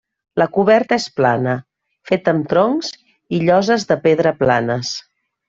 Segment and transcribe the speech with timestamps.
[0.41, 1.53] La coberta és plana,
[2.13, 2.89] feta amb troncs
[3.39, 4.97] i lloses de pedra planes.